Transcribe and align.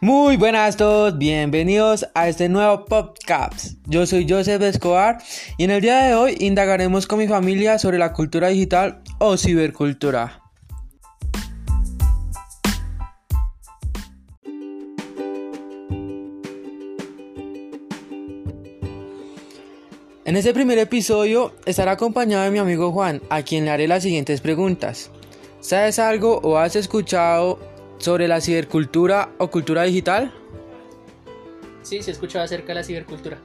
Muy 0.00 0.36
buenas 0.36 0.74
a 0.74 0.78
todos, 0.78 1.18
bienvenidos 1.18 2.06
a 2.14 2.28
este 2.28 2.48
nuevo 2.48 2.84
podcast. 2.84 3.78
Yo 3.84 4.06
soy 4.06 4.28
Joseph 4.28 4.62
Escobar 4.62 5.18
y 5.56 5.64
en 5.64 5.72
el 5.72 5.80
día 5.80 6.04
de 6.04 6.14
hoy 6.14 6.36
indagaremos 6.38 7.08
con 7.08 7.18
mi 7.18 7.26
familia 7.26 7.80
sobre 7.80 7.98
la 7.98 8.12
cultura 8.12 8.46
digital 8.46 9.02
o 9.18 9.36
cibercultura. 9.36 10.40
En 20.24 20.36
este 20.36 20.54
primer 20.54 20.78
episodio 20.78 21.56
estaré 21.66 21.90
acompañado 21.90 22.44
de 22.44 22.52
mi 22.52 22.60
amigo 22.60 22.92
Juan, 22.92 23.20
a 23.30 23.42
quien 23.42 23.64
le 23.64 23.72
haré 23.72 23.88
las 23.88 24.04
siguientes 24.04 24.40
preguntas. 24.40 25.10
¿Sabes 25.58 25.98
algo 25.98 26.38
o 26.44 26.56
has 26.56 26.76
escuchado 26.76 27.58
sobre 27.98 28.28
la 28.28 28.40
cibercultura 28.40 29.30
o 29.38 29.50
cultura 29.50 29.82
digital? 29.82 30.32
Sí, 31.82 32.02
se 32.02 32.10
ha 32.10 32.14
escuchado 32.14 32.44
acerca 32.44 32.68
de 32.68 32.74
la 32.74 32.84
cibercultura. 32.84 33.38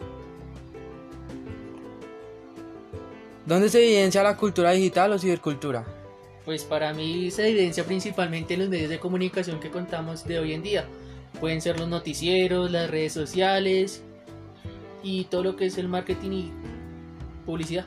¿Dónde 3.46 3.70
se 3.70 3.84
evidencia 3.84 4.24
la 4.24 4.38
cultura 4.38 4.72
digital 4.72 5.12
o 5.12 5.20
cibercultura? 5.20 5.86
Pues 6.46 6.64
para 6.64 6.94
mí 6.94 7.30
se 7.32 7.50
evidencia 7.50 7.84
principalmente 7.84 8.54
en 8.54 8.62
los 8.62 8.70
medios 8.70 8.90
de 8.90 9.00
comunicación 9.00 9.60
que 9.60 9.70
contamos 9.70 10.26
de 10.26 10.40
hoy 10.40 10.54
en 10.54 10.64
día. 10.64 10.86
Pueden 11.40 11.62
ser 11.62 11.80
los 11.80 11.90
noticieros, 11.90 12.72
las 12.72 12.90
redes 12.90 13.14
sociales 13.14 14.02
y 15.02 15.26
todo 15.26 15.44
lo 15.44 15.56
que 15.56 15.66
es 15.66 15.78
el 15.78 15.88
marketing 15.88 16.32
y 16.32 16.52
publicidad. 17.46 17.86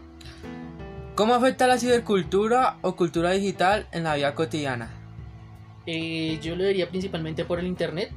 ¿Cómo 1.15 1.35
afecta 1.35 1.67
la 1.67 1.79
cibercultura 1.79 2.77
o 2.83 2.97
cultura 2.97 3.31
digital 3.31 3.87
en 3.93 4.05
la 4.05 4.17
vida 4.17 4.35
cotidiana? 4.35 5.06
Eh, 5.87 6.39
yo 6.43 6.57
lo 6.57 6.65
diría 6.65 6.89
principalmente 6.89 7.45
por 7.45 7.59
el 7.59 7.67
internet, 7.67 8.11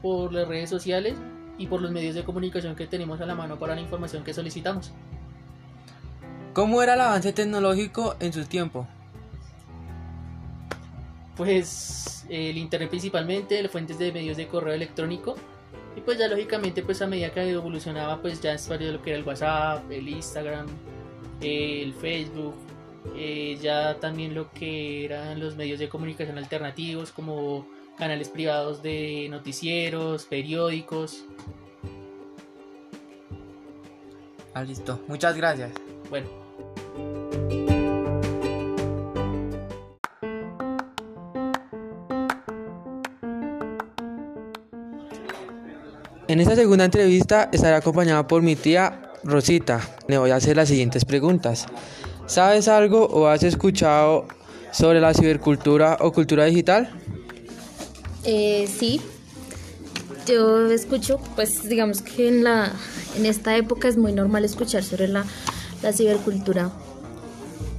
por 0.00 0.32
las 0.32 0.46
redes 0.46 0.70
sociales 0.70 1.14
y 1.58 1.66
por 1.66 1.82
los 1.82 1.90
medios 1.90 2.14
de 2.14 2.24
comunicación 2.24 2.76
que 2.76 2.86
tenemos 2.86 3.20
a 3.20 3.26
la 3.26 3.34
mano 3.34 3.58
para 3.58 3.74
la 3.74 3.80
información 3.80 4.24
que 4.24 4.32
solicitamos. 4.32 4.92
¿Cómo 6.52 6.82
era 6.82 6.94
el 6.94 7.00
avance 7.00 7.32
tecnológico 7.32 8.16
en 8.20 8.32
su 8.32 8.44
tiempo? 8.44 8.86
Pues 11.36 12.26
el 12.28 12.58
internet 12.58 12.90
principalmente, 12.90 13.62
las 13.62 13.72
fuentes 13.72 13.98
de 13.98 14.12
medios 14.12 14.36
de 14.36 14.46
correo 14.46 14.74
electrónico 14.74 15.34
y 15.96 16.00
pues 16.00 16.18
ya 16.18 16.28
lógicamente 16.28 16.82
pues 16.82 17.02
a 17.02 17.06
medida 17.06 17.30
que 17.30 17.50
evolucionaba 17.50 18.20
pues 18.20 18.40
ya 18.40 18.52
es 18.52 18.68
de 18.68 18.92
lo 18.92 19.02
que 19.02 19.10
era 19.10 19.18
el 19.18 19.24
WhatsApp, 19.24 19.90
el 19.90 20.08
Instagram, 20.08 20.66
el 21.40 21.94
Facebook, 21.94 22.54
eh, 23.16 23.58
ya 23.60 23.98
también 24.00 24.34
lo 24.34 24.50
que 24.52 25.04
eran 25.04 25.40
los 25.40 25.56
medios 25.56 25.78
de 25.78 25.88
comunicación 25.88 26.38
alternativos 26.38 27.10
como 27.10 27.66
canales 27.98 28.28
privados 28.28 28.82
de 28.82 29.28
noticieros, 29.30 30.24
periódicos. 30.24 31.24
Ah, 34.54 34.62
listo. 34.62 35.00
Muchas 35.08 35.36
gracias. 35.36 35.72
Bueno. 36.10 36.28
En 46.28 46.40
esta 46.40 46.56
segunda 46.56 46.86
entrevista 46.86 47.50
estaré 47.52 47.76
acompañada 47.76 48.26
por 48.26 48.40
mi 48.40 48.56
tía 48.56 49.12
Rosita. 49.22 49.80
Le 50.08 50.16
voy 50.16 50.30
a 50.30 50.36
hacer 50.36 50.56
las 50.56 50.68
siguientes 50.68 51.04
preguntas. 51.04 51.66
¿Sabes 52.26 52.68
algo 52.68 53.06
o 53.06 53.26
has 53.26 53.42
escuchado 53.42 54.26
sobre 54.72 55.00
la 55.00 55.12
cibercultura 55.14 55.98
o 56.00 56.12
cultura 56.12 56.44
digital? 56.46 56.90
Eh, 58.24 58.68
sí, 58.78 59.00
yo 60.26 60.70
escucho, 60.70 61.20
pues 61.34 61.68
digamos 61.68 62.02
que 62.02 62.28
en, 62.28 62.44
la, 62.44 62.72
en 63.16 63.26
esta 63.26 63.56
época 63.56 63.88
es 63.88 63.96
muy 63.96 64.12
normal 64.12 64.44
escuchar 64.44 64.84
sobre 64.84 65.08
la, 65.08 65.24
la 65.82 65.92
cibercultura, 65.92 66.70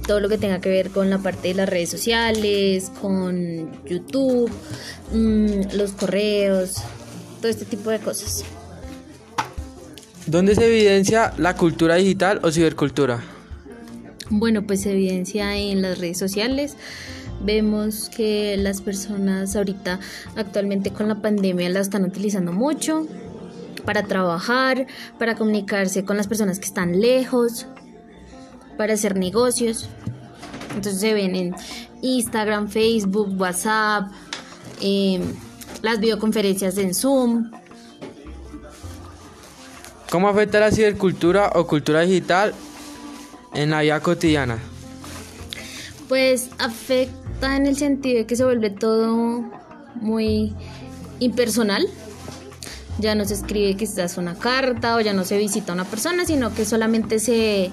todo 0.06 0.20
lo 0.20 0.28
que 0.28 0.36
tenga 0.36 0.60
que 0.60 0.68
ver 0.68 0.90
con 0.90 1.08
la 1.08 1.18
parte 1.18 1.48
de 1.48 1.54
las 1.54 1.68
redes 1.68 1.88
sociales, 1.90 2.90
con 3.00 3.82
YouTube, 3.86 4.50
mm, 5.12 5.74
los 5.76 5.92
correos, 5.92 6.76
todo 7.40 7.50
este 7.50 7.64
tipo 7.64 7.90
de 7.90 8.00
cosas. 8.00 8.44
¿Dónde 10.26 10.54
se 10.54 10.66
evidencia 10.66 11.32
la 11.38 11.56
cultura 11.56 11.96
digital 11.96 12.40
o 12.42 12.50
cibercultura? 12.50 13.33
Bueno, 14.30 14.62
pues 14.62 14.82
se 14.82 14.92
evidencia 14.92 15.56
en 15.56 15.82
las 15.82 15.98
redes 15.98 16.18
sociales. 16.18 16.76
Vemos 17.42 18.08
que 18.08 18.56
las 18.56 18.80
personas 18.80 19.54
ahorita 19.54 20.00
actualmente 20.36 20.90
con 20.90 21.08
la 21.08 21.20
pandemia 21.20 21.68
la 21.68 21.80
están 21.80 22.04
utilizando 22.04 22.52
mucho 22.52 23.06
para 23.84 24.04
trabajar, 24.04 24.86
para 25.18 25.34
comunicarse 25.34 26.04
con 26.04 26.16
las 26.16 26.26
personas 26.26 26.58
que 26.58 26.64
están 26.64 27.00
lejos, 27.00 27.66
para 28.78 28.94
hacer 28.94 29.16
negocios. 29.16 29.88
Entonces 30.74 31.00
se 31.00 31.12
ven 31.12 31.36
en 31.36 31.54
Instagram, 32.00 32.68
Facebook, 32.68 33.38
WhatsApp, 33.38 34.10
em, 34.80 35.22
las 35.82 36.00
videoconferencias 36.00 36.78
en 36.78 36.94
Zoom. 36.94 37.50
¿Cómo 40.10 40.28
afecta 40.28 40.60
la 40.60 40.70
cibercultura 40.70 41.50
o 41.54 41.66
cultura 41.66 42.00
digital 42.00 42.54
en 43.54 43.70
la 43.70 43.82
vida 43.82 44.00
cotidiana? 44.00 44.58
Pues 46.08 46.50
afecta 46.58 47.56
en 47.56 47.66
el 47.66 47.76
sentido 47.76 48.18
de 48.18 48.26
que 48.26 48.36
se 48.36 48.44
vuelve 48.44 48.70
todo 48.70 49.44
muy 49.94 50.52
impersonal. 51.20 51.86
Ya 52.98 53.14
no 53.14 53.24
se 53.24 53.34
escribe 53.34 53.76
quizás 53.76 54.18
una 54.18 54.34
carta 54.34 54.96
o 54.96 55.00
ya 55.00 55.12
no 55.12 55.24
se 55.24 55.38
visita 55.38 55.72
a 55.72 55.74
una 55.74 55.84
persona, 55.84 56.24
sino 56.24 56.54
que 56.54 56.64
solamente 56.64 57.18
se, 57.18 57.72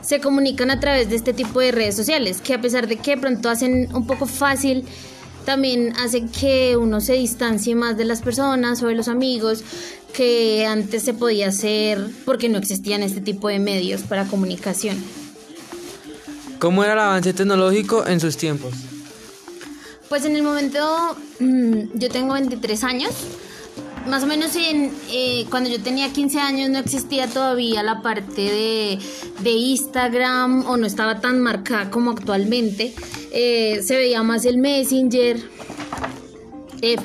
se 0.00 0.20
comunican 0.20 0.70
a 0.70 0.80
través 0.80 1.10
de 1.10 1.16
este 1.16 1.32
tipo 1.34 1.60
de 1.60 1.72
redes 1.72 1.96
sociales, 1.96 2.40
que 2.40 2.54
a 2.54 2.60
pesar 2.60 2.86
de 2.86 2.96
que 2.96 3.18
pronto 3.18 3.50
hacen 3.50 3.94
un 3.94 4.06
poco 4.06 4.26
fácil, 4.26 4.86
también 5.44 5.94
hacen 5.98 6.28
que 6.28 6.76
uno 6.76 7.00
se 7.00 7.14
distancie 7.14 7.74
más 7.74 7.96
de 7.96 8.04
las 8.04 8.22
personas 8.22 8.82
o 8.82 8.86
de 8.86 8.94
los 8.94 9.08
amigos, 9.08 9.64
que 10.14 10.66
antes 10.66 11.02
se 11.02 11.14
podía 11.14 11.48
hacer 11.48 11.98
porque 12.24 12.48
no 12.48 12.58
existían 12.58 13.02
este 13.02 13.20
tipo 13.20 13.48
de 13.48 13.58
medios 13.58 14.02
para 14.02 14.26
comunicación. 14.26 14.96
¿Cómo 16.58 16.84
era 16.84 16.92
el 16.92 16.98
avance 16.98 17.32
tecnológico 17.32 18.06
en 18.06 18.20
sus 18.20 18.36
tiempos? 18.36 18.74
Pues 20.08 20.24
en 20.24 20.36
el 20.36 20.42
momento, 20.42 21.16
mm, 21.38 21.98
yo 21.98 22.08
tengo 22.10 22.34
23 22.34 22.84
años, 22.84 23.12
más 24.06 24.22
o 24.22 24.26
menos 24.26 24.56
en, 24.56 24.92
eh, 25.10 25.46
cuando 25.50 25.70
yo 25.70 25.80
tenía 25.80 26.12
15 26.12 26.40
años 26.40 26.70
no 26.70 26.78
existía 26.78 27.28
todavía 27.28 27.82
la 27.82 28.02
parte 28.02 28.42
de, 28.42 28.98
de 29.40 29.50
Instagram 29.50 30.66
o 30.66 30.76
no 30.76 30.86
estaba 30.86 31.20
tan 31.20 31.40
marcada 31.40 31.90
como 31.90 32.10
actualmente. 32.10 32.94
Eh, 33.32 33.80
se 33.84 33.96
veía 33.96 34.22
más 34.22 34.44
el 34.44 34.58
Messenger, 34.58 35.40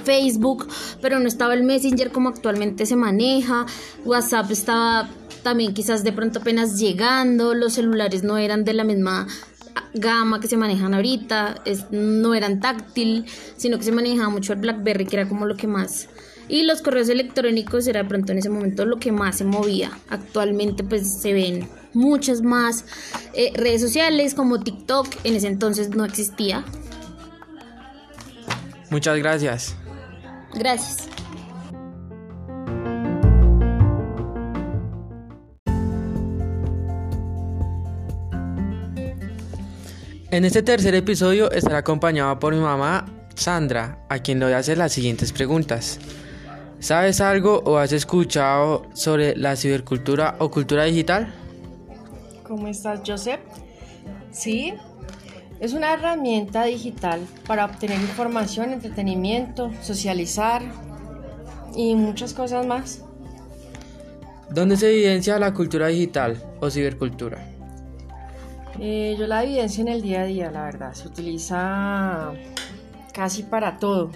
Facebook, 0.03 0.67
pero 1.01 1.19
no 1.19 1.27
estaba 1.27 1.53
el 1.53 1.63
Messenger 1.63 2.11
como 2.11 2.29
actualmente 2.29 2.85
se 2.85 2.95
maneja, 2.95 3.65
WhatsApp 4.05 4.51
estaba 4.51 5.09
también 5.43 5.73
quizás 5.73 6.03
de 6.03 6.11
pronto 6.11 6.39
apenas 6.39 6.79
llegando, 6.79 7.53
los 7.53 7.73
celulares 7.73 8.23
no 8.23 8.37
eran 8.37 8.63
de 8.63 8.73
la 8.73 8.83
misma 8.83 9.27
gama 9.93 10.39
que 10.39 10.47
se 10.47 10.57
manejan 10.57 10.93
ahorita, 10.93 11.63
no 11.91 12.33
eran 12.33 12.59
táctil, 12.59 13.25
sino 13.55 13.77
que 13.77 13.83
se 13.83 13.91
manejaba 13.91 14.29
mucho 14.29 14.53
el 14.53 14.59
BlackBerry, 14.59 15.05
que 15.05 15.17
era 15.17 15.29
como 15.29 15.45
lo 15.45 15.55
que 15.55 15.67
más... 15.67 16.09
Y 16.47 16.61
los 16.63 16.83
correos 16.83 17.09
electrónicos 17.09 17.87
era 17.87 18.03
de 18.03 18.09
pronto 18.09 18.31
en 18.31 18.37
ese 18.37 18.51
momento 18.51 18.85
lo 18.85 18.99
que 18.99 19.11
más 19.11 19.37
se 19.37 19.45
movía. 19.45 19.89
Actualmente 20.09 20.83
pues 20.83 21.19
se 21.19 21.33
ven 21.33 21.67
muchas 21.93 22.43
más 22.43 22.85
eh, 23.33 23.51
redes 23.55 23.81
sociales 23.81 24.35
como 24.35 24.59
TikTok, 24.59 25.07
en 25.23 25.35
ese 25.35 25.47
entonces 25.47 25.89
no 25.89 26.05
existía, 26.05 26.63
Muchas 28.89 29.17
gracias. 29.17 29.75
Gracias. 30.53 31.09
En 40.31 40.43
este 40.43 40.61
tercer 40.63 40.93
episodio 40.95 41.49
estará 41.51 41.77
acompañado 41.77 42.37
por 42.39 42.53
mi 42.53 42.59
mamá 42.59 43.05
Sandra, 43.35 44.05
a 44.09 44.19
quien 44.19 44.39
le 44.39 44.45
voy 44.45 44.53
a 44.53 44.57
hacer 44.57 44.77
las 44.77 44.91
siguientes 44.91 45.31
preguntas. 45.31 45.99
¿Sabes 46.79 47.21
algo 47.21 47.61
o 47.65 47.77
has 47.77 47.93
escuchado 47.93 48.85
sobre 48.93 49.35
la 49.35 49.55
cibercultura 49.55 50.35
o 50.39 50.51
cultura 50.51 50.83
digital? 50.83 51.33
¿Cómo 52.43 52.67
estás, 52.67 53.01
Joseph? 53.05 53.39
Sí, 54.31 54.73
es 55.59 55.73
una 55.73 55.93
herramienta 55.93 56.63
digital 56.65 57.21
para 57.47 57.65
obtener 57.65 57.99
información, 57.99 58.71
entretenimiento, 58.71 59.71
socializar 59.81 60.61
y 61.75 61.95
muchas 61.95 62.33
cosas 62.33 62.65
más. 62.65 63.01
¿Dónde 64.49 64.77
se 64.77 64.89
evidencia 64.89 65.39
la 65.39 65.53
cultura 65.53 65.87
digital 65.87 66.41
o 66.59 66.69
cibercultura? 66.69 67.43
Eh, 68.79 69.15
yo 69.17 69.25
la 69.27 69.43
evidencio 69.43 69.81
en 69.81 69.87
el 69.87 70.01
día 70.01 70.21
a 70.21 70.25
día, 70.25 70.51
la 70.51 70.63
verdad. 70.63 70.93
Se 70.93 71.07
utiliza 71.07 72.33
casi 73.13 73.43
para 73.43 73.77
todo. 73.77 74.11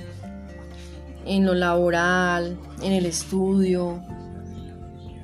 en 1.26 1.46
lo 1.46 1.54
laboral, 1.54 2.58
en 2.82 2.92
el 2.92 3.06
estudio, 3.06 4.02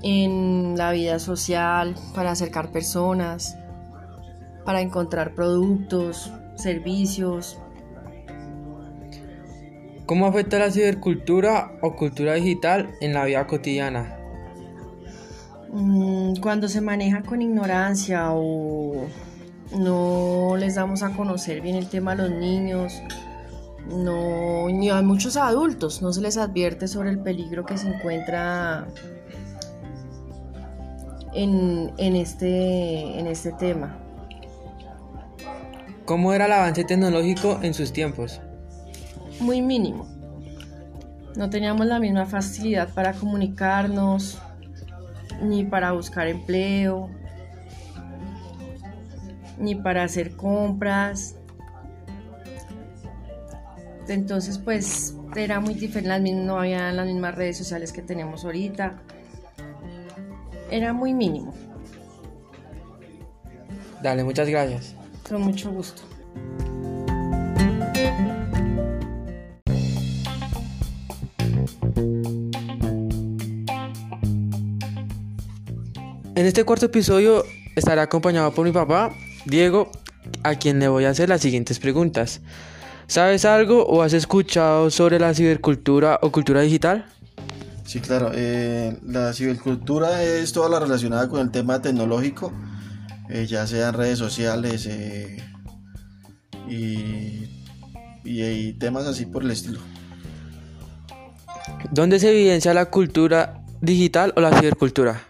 en 0.04 0.76
la 0.78 0.92
vida 0.92 1.18
social, 1.18 1.96
para 2.14 2.32
acercar 2.32 2.72
personas, 2.72 3.58
para 4.66 4.82
encontrar 4.82 5.34
productos, 5.34 6.32
servicios. 6.56 7.58
¿Cómo 10.06 10.26
afecta 10.26 10.60
la 10.60 10.72
cibercultura 10.72 11.78
o 11.82 11.96
cultura 11.96 12.34
digital 12.34 12.90
en 13.00 13.14
la 13.14 13.26
vida 13.26 13.48
cotidiana? 13.48 14.18
Mm, 15.72 16.36
cuando 16.42 16.68
se 16.68 16.82
maneja 16.82 17.22
con 17.24 17.42
ignorancia 17.42 18.32
o 18.32 19.08
no 19.78 20.56
les 20.58 20.76
damos 20.76 21.04
a 21.04 21.12
conocer 21.12 21.62
bien 21.62 21.76
el 21.76 21.88
tema 21.88 22.14
a 22.14 22.16
los 22.16 22.32
niños, 22.32 22.94
no, 23.90 24.68
ni 24.70 24.90
a 24.90 25.02
muchos 25.02 25.38
adultos, 25.38 26.02
no 26.02 26.14
se 26.14 26.22
les 26.22 26.38
advierte 26.38 26.88
sobre 26.88 27.10
el 27.10 27.20
peligro 27.20 27.66
que 27.66 27.78
se 27.78 27.88
encuentra 27.88 28.88
en, 31.34 31.92
en, 31.98 32.16
este, 32.16 33.20
en 33.20 33.28
este 33.28 33.52
tema. 33.52 34.05
¿Cómo 36.06 36.34
era 36.34 36.46
el 36.46 36.52
avance 36.52 36.84
tecnológico 36.84 37.60
en 37.64 37.74
sus 37.74 37.92
tiempos? 37.92 38.40
Muy 39.40 39.62
mínimo. 39.62 40.08
No 41.36 41.50
teníamos 41.50 41.88
la 41.88 42.00
misma 42.00 42.28
facilidad 42.28 42.94
para 42.94 43.14
comunicarnos, 43.14 44.40
ni 45.42 45.64
para 45.64 45.92
buscar 45.94 46.28
empleo, 46.28 47.10
ni 49.58 49.74
para 49.74 50.04
hacer 50.04 50.36
compras. 50.36 51.36
Entonces, 54.08 54.60
pues 54.60 55.16
era 55.36 55.60
muy 55.60 55.74
diferente, 55.74 56.32
no 56.32 56.60
había 56.60 56.92
las 56.92 57.08
mismas 57.08 57.34
redes 57.34 57.58
sociales 57.58 57.92
que 57.92 58.04
tenemos 58.04 58.46
ahorita. 58.46 59.02
Era 60.70 60.94
muy 60.94 61.14
mínimo. 61.14 61.52
Dale, 64.04 64.24
muchas 64.24 64.48
gracias. 64.48 64.96
Con 65.28 65.42
mucho 65.42 65.72
gusto. 65.72 66.04
En 76.36 76.46
este 76.46 76.64
cuarto 76.64 76.86
episodio 76.86 77.44
estaré 77.76 78.02
acompañado 78.02 78.54
por 78.54 78.66
mi 78.66 78.72
papá, 78.72 79.12
Diego, 79.46 79.90
a 80.44 80.56
quien 80.56 80.80
le 80.80 80.90
voy 80.90 81.06
a 81.06 81.10
hacer 81.10 81.30
las 81.30 81.42
siguientes 81.42 81.80
preguntas. 81.80 82.42
¿Sabes 83.08 83.46
algo 83.46 83.86
o 83.86 84.02
has 84.02 84.14
escuchado 84.14 84.92
sobre 84.92 85.18
la 85.18 85.34
cibercultura 85.34 86.20
o 86.22 86.32
cultura 86.32 86.62
digital? 86.62 87.06
Sí, 87.86 88.00
claro. 88.00 88.32
Eh, 88.34 89.00
la 89.06 89.32
cibercultura 89.34 90.24
es 90.24 90.52
toda 90.52 90.70
la 90.70 90.80
relacionada 90.80 91.30
con 91.30 91.40
el 91.40 91.52
tema 91.52 91.82
tecnológico, 91.82 92.52
eh, 93.30 93.46
ya 93.48 93.66
sean 93.68 93.94
redes 93.94 94.20
sociales 94.20 94.86
eh, 94.88 95.38
y, 96.68 97.48
y 98.24 98.74
temas 98.74 99.06
así 99.06 99.26
por 99.26 99.44
el 99.44 99.52
estilo. 99.52 99.80
¿Dónde 101.92 102.20
se 102.20 102.32
evidencia 102.32 102.74
la 102.74 102.86
cultura 102.86 103.64
digital 103.82 104.34
o 104.36 104.42
la 104.42 104.58
cibercultura? 104.60 105.22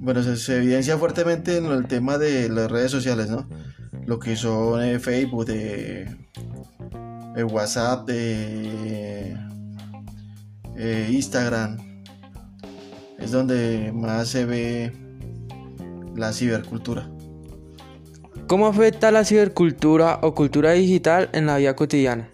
Bueno, 0.00 0.22
se, 0.22 0.56
evidencia 0.56 0.96
fuertemente 0.96 1.56
en 1.56 1.66
el 1.66 1.86
tema 1.86 2.18
de 2.18 2.48
las 2.48 2.70
redes 2.70 2.90
sociales, 2.90 3.28
¿no? 3.28 3.48
Lo 4.06 4.18
que 4.18 4.36
son 4.36 4.82
eh, 4.82 5.00
Facebook, 5.00 5.44
de, 5.46 6.06
WhatsApp, 7.50 8.06
de 8.06 9.36
eh, 10.76 11.08
Instagram. 11.10 11.78
Es 13.18 13.32
donde 13.32 13.90
más 13.92 14.28
se 14.28 14.44
ve 14.44 14.92
la 16.18 16.32
cibercultura. 16.32 17.08
¿Cómo 18.46 18.66
afecta 18.66 19.10
la 19.10 19.24
cibercultura 19.24 20.20
o 20.22 20.34
cultura 20.34 20.72
digital 20.72 21.28
en 21.32 21.46
la 21.46 21.58
vida 21.58 21.76
cotidiana? 21.76 22.30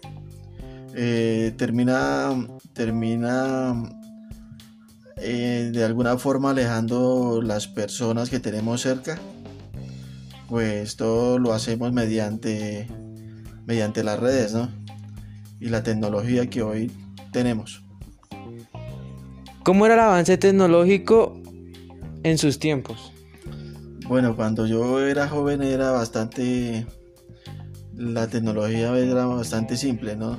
Eh, 0.95 1.53
termina, 1.57 2.29
termina 2.73 3.83
eh, 5.17 5.71
de 5.73 5.83
alguna 5.83 6.17
forma 6.17 6.51
alejando 6.51 7.41
las 7.41 7.67
personas 7.67 8.29
que 8.29 8.39
tenemos 8.39 8.81
cerca, 8.81 9.19
pues 10.47 10.95
todo 10.95 11.37
lo 11.37 11.53
hacemos 11.53 11.91
mediante, 11.91 12.87
mediante 13.65 14.03
las 14.03 14.19
redes 14.19 14.53
¿no? 14.53 14.69
y 15.59 15.67
la 15.67 15.83
tecnología 15.83 16.49
que 16.49 16.61
hoy 16.61 16.91
tenemos. 17.33 17.83
¿Cómo 19.63 19.85
era 19.85 19.95
el 19.95 20.01
avance 20.01 20.37
tecnológico 20.37 21.41
en 22.23 22.37
sus 22.37 22.59
tiempos? 22.59 23.14
Bueno, 24.07 24.35
cuando 24.35 24.67
yo 24.67 25.05
era 25.05 25.27
joven 25.27 25.63
era 25.63 25.91
bastante... 25.91 26.85
La 27.95 28.27
tecnología 28.27 28.95
era 28.97 29.25
bastante 29.25 29.77
simple, 29.77 30.15
¿no? 30.15 30.37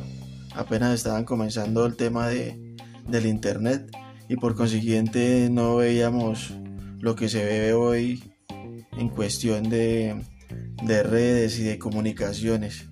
Apenas 0.55 0.95
estaban 0.95 1.25
comenzando 1.25 1.87
el 1.87 1.97
tema 1.97 2.29
de, 2.29 2.77
del 3.09 3.27
internet 3.27 3.91
y 4.29 4.37
por 4.37 4.55
consiguiente 4.55 5.49
no 5.51 5.77
veíamos 5.77 6.53
lo 7.01 7.15
que 7.17 7.29
se 7.29 7.45
ve 7.45 7.73
hoy 7.73 8.23
en 8.93 9.09
cuestión 9.09 9.69
de, 9.71 10.23
de 10.83 11.03
redes 11.03 11.59
y 11.59 11.65
de 11.65 11.79
comunicaciones. 11.79 12.89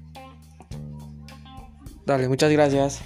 Dale, 2.06 2.28
muchas 2.28 2.50
gracias. 2.50 3.00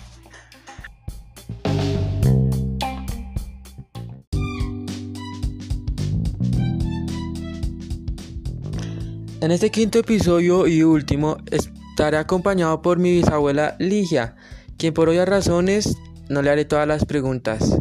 En 9.40 9.52
este 9.52 9.70
quinto 9.70 10.00
episodio 10.00 10.66
y 10.66 10.82
último 10.82 11.36
estaré 11.52 12.16
acompañado 12.16 12.82
por 12.82 12.98
mi 12.98 13.12
bisabuela 13.12 13.76
Ligia, 13.78 14.34
quien 14.76 14.92
por 14.92 15.08
obvias 15.08 15.28
razones 15.28 15.96
no 16.28 16.42
le 16.42 16.50
haré 16.50 16.64
todas 16.64 16.88
las 16.88 17.04
preguntas. 17.04 17.78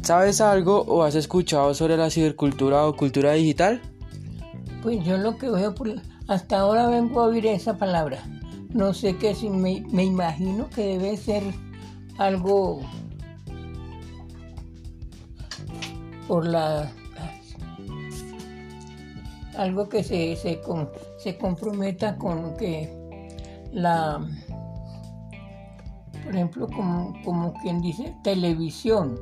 ¿Sabes 0.00 0.40
algo 0.40 0.82
o 0.82 1.02
has 1.02 1.16
escuchado 1.16 1.74
sobre 1.74 1.96
la 1.96 2.08
cibercultura 2.08 2.86
o 2.86 2.94
cultura 2.94 3.32
digital? 3.32 3.82
Pues 4.80 5.04
yo 5.04 5.18
lo 5.18 5.36
que 5.36 5.50
veo, 5.50 5.74
por, 5.74 5.92
hasta 6.28 6.60
ahora 6.60 6.86
vengo 6.86 7.20
a 7.20 7.26
oír 7.26 7.46
esa 7.46 7.76
palabra. 7.76 8.22
No 8.72 8.94
sé 8.94 9.16
qué, 9.16 9.34
si 9.34 9.50
me, 9.50 9.84
me 9.90 10.04
imagino 10.04 10.70
que 10.70 10.98
debe 10.98 11.16
ser 11.16 11.42
algo 12.16 12.80
por 16.28 16.46
la 16.46 16.92
algo 19.60 19.88
que 19.88 20.02
se, 20.02 20.36
se, 20.36 20.60
se 21.18 21.38
comprometa 21.38 22.16
con 22.16 22.56
que 22.56 22.90
la 23.72 24.26
por 26.24 26.34
ejemplo 26.34 26.66
como, 26.68 27.12
como 27.24 27.52
quien 27.54 27.80
dice 27.80 28.14
televisión 28.24 29.18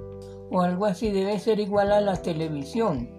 o 0.50 0.60
algo 0.62 0.86
así 0.86 1.10
debe 1.10 1.38
ser 1.38 1.58
igual 1.58 1.90
a 1.92 2.00
la 2.00 2.16
televisión 2.16 3.10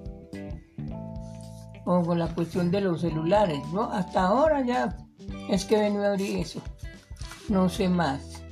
o 1.86 2.04
con 2.04 2.20
la 2.20 2.28
cuestión 2.28 2.72
de 2.72 2.82
los 2.82 3.02
celulares, 3.02 3.60
¿no? 3.74 3.84
Hasta 3.92 4.28
ahora 4.28 4.64
ya 4.64 4.96
es 5.50 5.66
que 5.66 5.78
vengo 5.78 6.02
a 6.04 6.10
abrir 6.10 6.38
eso, 6.38 6.62
no 7.50 7.68
sé 7.68 7.90
más. 7.90 8.44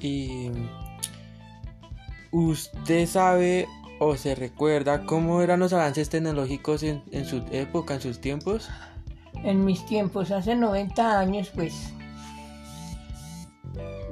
¿Y 0.00 0.50
usted 2.32 3.06
sabe 3.06 3.66
o 4.04 4.16
se 4.16 4.34
recuerda 4.34 5.04
cómo 5.04 5.42
eran 5.42 5.60
los 5.60 5.72
avances 5.72 6.08
tecnológicos 6.08 6.82
en, 6.82 7.02
en 7.10 7.24
su 7.24 7.42
época, 7.50 7.94
en 7.94 8.00
sus 8.00 8.20
tiempos? 8.20 8.68
En 9.42 9.64
mis 9.64 9.84
tiempos, 9.86 10.30
hace 10.30 10.54
90 10.54 11.18
años, 11.18 11.50
pues, 11.54 11.92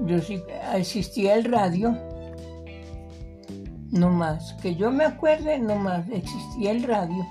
yo 0.06 0.18
sí, 0.20 0.42
existía 0.74 1.34
el 1.34 1.44
radio 1.44 1.96
no 3.92 4.10
más. 4.10 4.54
Que 4.54 4.74
yo 4.74 4.90
me 4.90 5.04
acuerde, 5.04 5.58
no 5.58 5.76
más. 5.76 6.08
Existía 6.10 6.72
el 6.72 6.82
radio. 6.82 7.24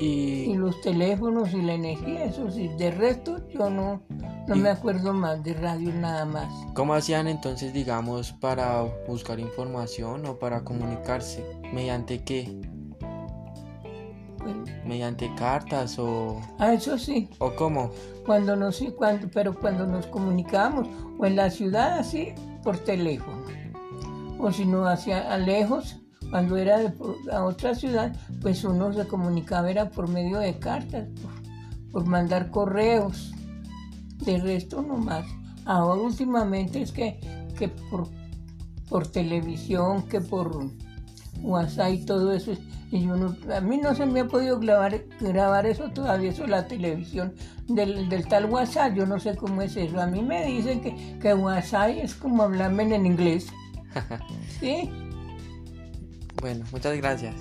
Y... 0.00 0.54
los 0.54 0.80
teléfonos 0.80 1.52
y 1.52 1.62
la 1.62 1.74
energía, 1.74 2.24
eso 2.24 2.50
sí. 2.50 2.68
De 2.78 2.90
resto, 2.90 3.46
yo 3.48 3.68
no, 3.68 4.02
no 4.48 4.56
me 4.56 4.70
acuerdo 4.70 5.12
más 5.12 5.42
de 5.44 5.54
radio 5.54 5.92
nada 5.92 6.24
más. 6.24 6.52
¿Cómo 6.74 6.94
hacían 6.94 7.28
entonces, 7.28 7.72
digamos, 7.72 8.32
para 8.32 8.82
buscar 9.06 9.38
información 9.38 10.26
o 10.26 10.38
para 10.38 10.64
comunicarse? 10.64 11.44
¿Mediante 11.72 12.24
qué? 12.24 12.60
¿Mediante 14.84 15.32
cartas 15.34 15.98
o...? 15.98 16.40
Ah, 16.58 16.72
eso 16.72 16.98
sí. 16.98 17.28
¿O 17.38 17.54
cómo? 17.54 17.90
Cuando 18.24 18.56
nos, 18.56 18.82
cuando, 18.96 19.28
pero 19.32 19.54
cuando 19.54 19.86
nos 19.86 20.06
comunicábamos, 20.06 20.88
o 21.18 21.26
en 21.26 21.36
la 21.36 21.50
ciudad 21.50 21.98
así, 21.98 22.32
por 22.62 22.78
teléfono 22.78 23.58
o 24.38 24.52
si 24.52 24.64
no 24.64 24.86
hacia 24.86 25.36
lejos, 25.38 25.96
cuando 26.30 26.56
era 26.56 26.78
de, 26.78 26.92
a 27.32 27.44
otra 27.44 27.74
ciudad, 27.74 28.14
pues 28.40 28.64
uno 28.64 28.92
se 28.92 29.06
comunicaba 29.06 29.70
era 29.70 29.90
por 29.90 30.08
medio 30.08 30.38
de 30.38 30.58
cartas, 30.58 31.08
por, 31.90 32.06
mandar 32.06 32.50
correos, 32.50 33.32
de 34.24 34.38
resto 34.38 34.82
no 34.82 34.96
más. 34.98 35.24
Ahora 35.64 36.00
últimamente 36.00 36.80
es 36.82 36.92
que, 36.92 37.18
que 37.58 37.68
por, 37.68 38.08
por 38.88 39.06
televisión, 39.06 40.02
que 40.08 40.20
por 40.20 40.70
WhatsApp 41.42 41.92
y 41.92 42.04
todo 42.04 42.32
eso. 42.32 42.52
Y 42.90 43.02
yo 43.04 43.16
no- 43.16 43.36
a 43.54 43.60
mí 43.60 43.76
no 43.76 43.94
se 43.94 44.06
me 44.06 44.20
ha 44.20 44.26
podido 44.26 44.58
grabar, 44.58 45.04
grabar 45.20 45.66
eso 45.66 45.90
todavía, 45.90 46.30
eso 46.30 46.46
la 46.46 46.66
televisión 46.66 47.34
del, 47.68 48.08
del 48.08 48.26
tal 48.26 48.46
WhatsApp, 48.46 48.94
yo 48.94 49.04
no 49.06 49.18
sé 49.20 49.36
cómo 49.36 49.60
es 49.60 49.76
eso. 49.76 50.00
A 50.00 50.06
mí 50.06 50.22
me 50.22 50.46
dicen 50.46 50.80
que, 50.80 51.18
que 51.20 51.34
WhatsApp 51.34 51.90
es 51.90 52.14
como 52.14 52.44
hablarme 52.44 52.94
en 52.94 53.04
inglés. 53.04 53.48
¿Sí? 54.60 54.90
Bueno, 56.40 56.64
muchas 56.72 56.96
gracias. 56.96 57.34